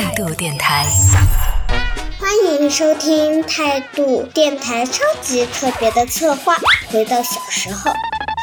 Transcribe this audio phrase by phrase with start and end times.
[0.00, 0.86] 态度电台，
[2.20, 6.56] 欢迎收听态度电台超级特别的策划。
[6.92, 7.90] 回到小时候，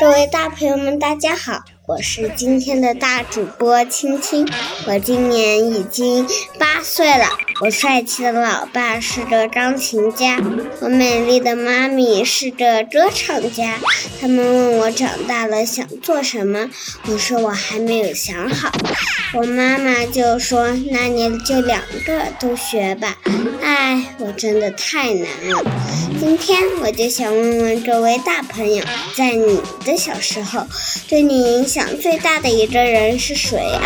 [0.00, 1.62] 各位大朋友们，大家好。
[1.84, 4.48] 我是今天的大主播青青，
[4.86, 6.24] 我今年已经
[6.56, 7.26] 八岁了。
[7.60, 10.38] 我帅气的老爸是个钢琴家，
[10.80, 13.80] 我美丽的妈咪是个歌唱家。
[14.20, 16.70] 他们问我长大了想做什么，
[17.08, 18.70] 我说我还没有想好。
[19.34, 23.18] 我妈妈就说：“那你就两个都学吧。”
[23.60, 25.64] 哎，我真的太难了。
[26.24, 28.84] 今天我就想问问各位大朋友，
[29.16, 30.64] 在你的小时候，
[31.08, 33.82] 对你影响最大的一个人是谁啊？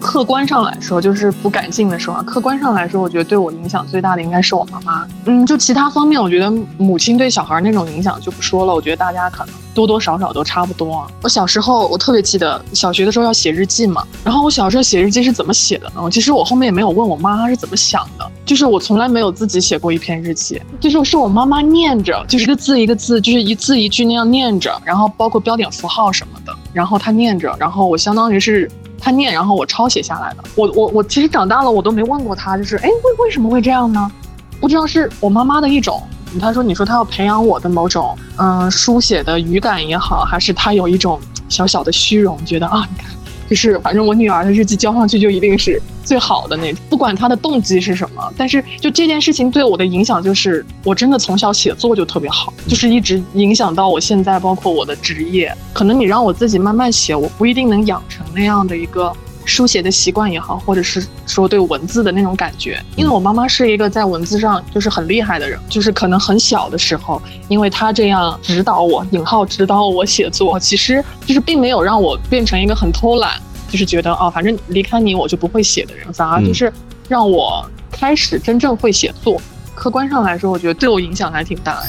[0.00, 2.22] 客观上来说，就是不感性的说啊。
[2.22, 5.04] 客观上来说，我觉得对我影响最大的应该是我妈妈。
[5.24, 8.72] 嗯，就其他方面，我觉得母亲对小孩那种影响就不说了。
[8.72, 11.04] 我觉得大家可能多多少少都差不多。
[11.24, 14.06] 我小时候，我特别记得小学的时候要写日记嘛。
[14.22, 16.08] 然后我小时候写日记是怎么写的呢？
[16.08, 28.70] 其实我后面也没有问我妈是怎么想的，就是我从来没有自己写过一篇日记，就是是我妈妈念着，就是一个字一个字，就是一字一句那样念着，然后包括标点符号什么的，然后她念着，然后我相当于是。
[28.98, 30.38] 她念，然后我抄写下来的。
[30.56, 34.10] 我我我其实长大了，我都没问过她，就是哎，为为什么会这样呢？
[34.58, 36.02] 不知道是我妈妈的一种，
[36.40, 43.10] 她说你说她要培养我的某种嗯书写的语感也好，还是她有一种小小的虚荣，觉得啊，你看。
[43.48, 48.32] 就是反正我女儿的日记交上去就一定是最好的那种，不管她的动机是什么。
[48.36, 55.54] 但是就这件事情对我的影响，就是我真的从小写作就特别好，就是一直影响到我现在，包括我的职业。
[55.72, 59.12] 可能你让我自己慢慢写，我不一定能养成那样的一个。
[59.46, 76.72] 书写的习惯也好，或者是说对文字的那种感觉，因为我妈妈是一个在文字上就是很厉害的人，就是可能很小的时候，因为她这样指导我，引号指导我写作，其实就是并没有让我变成一个很偷懒，就是觉得哦，反正离开你我就不会写的人，反而就是
[77.08, 79.40] 让我开始真正会写作。
[79.76, 81.86] 客观上来说，我觉得对我影响还挺大的。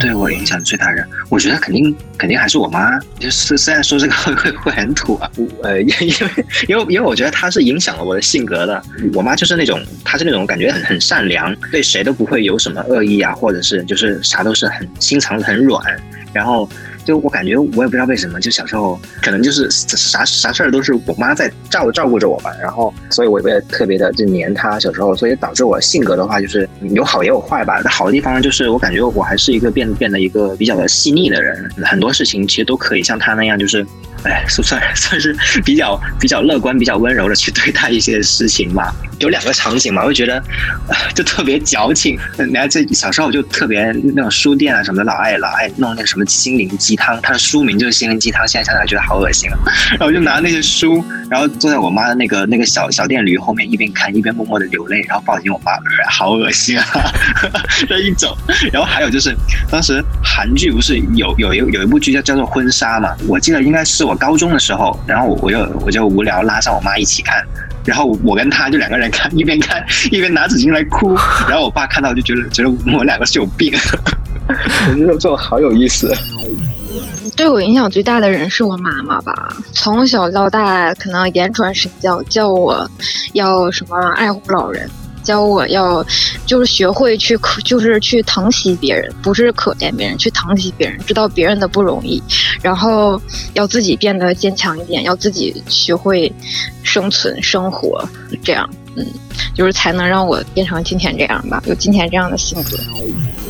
[0.00, 2.98] 对我影响最大人，我觉得肯定肯定还是我妈。
[3.20, 5.30] 就是虽然说这个会会会很土啊，
[5.62, 6.06] 呃， 因为
[6.66, 8.82] 因为因为我觉得她是影响了我的性格的。
[9.14, 15.80] 我妈就是那种，她是那种感觉很很善良，对谁都不会有什么恶意啊，或者是就是啥都是很心肠很软，
[16.32, 16.68] 然后。
[17.08, 24.78] 就我感觉，我也不知道为什么，就小时候可能就是啥啥事儿都是我妈在照照顾着我吧，然后所以我也特别的就黏她。
[24.78, 27.82] 小时候，所以导致我性格的话就是有好也有坏吧。
[27.88, 33.86] 好的地方就是我感觉我还是一个变变得一个比较的细腻的人，很多事情其实都可以像她那样，就是。
[34.24, 35.32] 哎，算算是
[35.64, 38.92] 比较比较乐观、比较温柔的去对待一些事情吧。
[39.20, 40.42] 有两个场景嘛，我就觉得
[41.14, 42.18] 就特别矫情。
[42.36, 48.46] 你看，这小时候就特别那种书店啊什么的，老爱老爱弄那什么心灵鸡汤，它的书名就是心灵鸡汤。
[48.46, 49.56] 现在想起来觉得好恶心啊。
[49.90, 55.72] 然后我就拿那些书，然后坐在我妈的那个那个小小电驴后面，一边看一边默默的流泪，然后抱紧我妈，
[56.10, 56.84] 好恶心啊！
[57.88, 58.36] 这一种，
[58.72, 59.32] 然后还有就是
[59.70, 63.14] 当时韩剧不是有有一有一部剧叫叫做婚纱嘛？
[63.28, 64.08] 我记得应该是。
[64.08, 67.44] 我高中的时候，然后我就我就无聊拉上我妈一起看，
[67.84, 71.14] 然后我跟他就两个人看，一边看一边拿纸巾来哭，
[71.46, 73.70] 然后我爸看到就觉得觉得我们两个是有病，
[74.48, 76.10] 我觉得这好有意思。
[77.38, 82.90] 对我影响最大的人是我妈妈吧，从小到大可能言传身教，教我
[83.32, 84.90] 要什么爱护老人。
[85.22, 86.04] 教我要，
[86.46, 92.20] 就是学会去可，就是去疼惜别人，不是可怜别人，去疼惜别人，知道别人的不容易，
[92.62, 93.20] 然后
[93.52, 96.32] 要自己变得坚强一点，要自己学会
[96.82, 98.02] 生存生活，
[98.42, 98.68] 这样，
[98.98, 99.06] 嗯，
[99.54, 102.76] 就是才能让我变成今天这样吧，有今天这样的性格。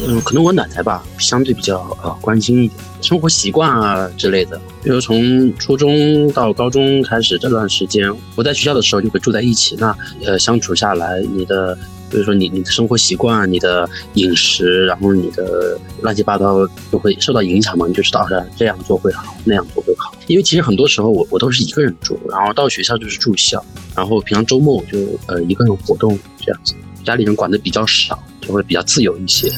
[0.07, 4.61] 嗯，可能我奶奶吧，相对比较呃关心一点生活习惯啊之类的。
[4.83, 11.77] 比如从初中到高中开始这段时间，我在学校的时候就会住在一起，那呃相处下来，你的
[12.11, 18.27] 比如说你你的生活习惯、你的饮食，然后你的乱七八糟就会受到影响嘛，你就知道
[18.57, 20.08] 这样做会好，那样做会好。
[20.29, 23.61] 因为其实很多时候我我都是一个人住，然后到学校就是住校，
[23.97, 28.17] 然后平常周末我就呃一个人活动这样子，家里人管的比较少。
[28.41, 29.53] 就会比较自由一些。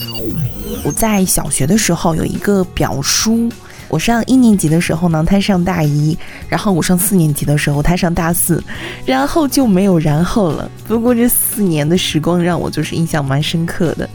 [0.83, 3.49] 我在小学的时候有一个表叔，
[3.87, 6.19] 我上一年级的时候呢，他上大一，
[6.49, 8.61] 然后我上四年级的时候，他上大四，
[9.07, 10.69] 然后就没有然后了。
[10.89, 14.11] 不过这四年的时光让我就是印象蛮深刻的，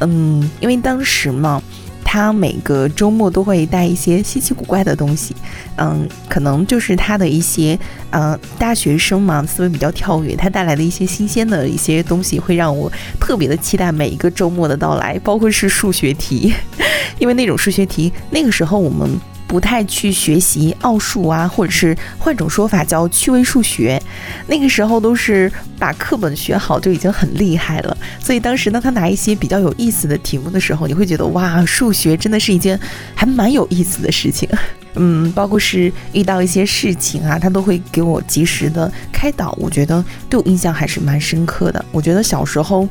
[0.00, 1.62] 嗯，因为当时嘛。
[2.08, 5.34] 他每个周末都会带一些稀奇古怪的东西，
[5.76, 7.76] 嗯，可能就是他的一些，
[8.10, 16.54] 呃，大学生嘛，思维比较跳跃，他带来的一些新鲜的一些东西，会让我特别的期待每一个周末的到来，包括是数学题，
[17.18, 19.10] 因为那种数学题，那个时候我们
[19.46, 24.00] 不太去学习奥数啊，或者是换种说法叫趣味数学。
[24.46, 27.96] 那个时候都是把课本学好就已经很厉害了。
[28.20, 32.78] 所以当时呢，他拿一些比较有意思的题目的时候，你会觉得哇，数学真的是一件
[33.14, 34.48] 还蛮有意思的事情。
[34.98, 39.54] 嗯，包括是遇到一些事情啊，他都会给我及时的开导。
[39.60, 41.84] 我觉得对我印象还是蛮深刻的。
[41.92, 42.88] 我觉得小时候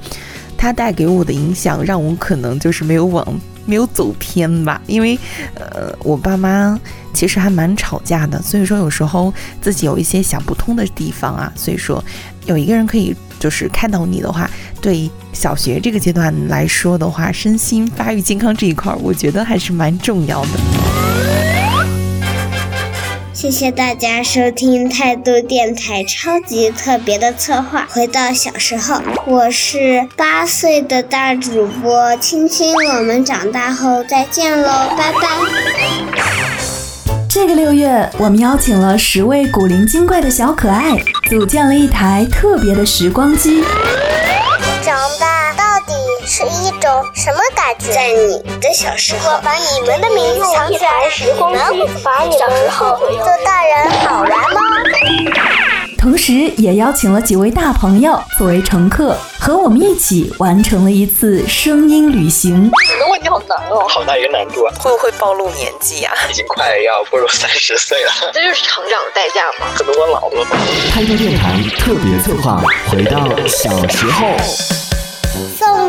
[0.55, 3.27] 他带给我的影响，让我可能就是没有往
[3.65, 4.81] 没有走偏吧。
[4.87, 5.17] 因为
[5.55, 6.79] 呃，我爸妈
[7.13, 12.03] 其实还蛮吵架的，所以说有时候自己有一些想不通的地方啊，所以说
[12.45, 14.49] 有一个人可以就是看到你的话，
[14.81, 21.54] 对小学这个阶段来说的话，身心发育健康这一块，我觉得还是蛮重要的。
[23.35, 27.85] 谢谢大家收听态度电台超级特别的策划。
[27.91, 35.27] 回到小时候，我是八岁的大主播青青，我们长大后再见喽，拜拜。
[37.29, 40.95] 这个六月，我们邀请了十位古灵精怪的小可爱，
[41.29, 43.61] 组建了一台特别的时光机。
[46.25, 47.93] 是一种什么感觉？
[47.93, 54.61] 在你的小时候，把你们的名字藏起来，时光机把你小时候做大人好玩吗？
[55.97, 62.65] 同时，也邀请了几位大朋友作为乘客，和我们一起完成了一次声音旅行。
[62.65, 64.73] 你的问题好难哦，好大一个难度啊！
[64.79, 66.13] 会不会暴露年纪啊？
[66.29, 69.67] 已经快要步入三十岁了，这就是成长的代价吗？
[69.75, 70.57] 可能我老了吧。
[70.91, 74.84] 开个电台特别策划，回到小时候。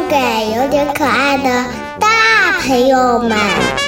[0.09, 1.65] 给有点可爱的
[1.99, 3.86] 大朋友们。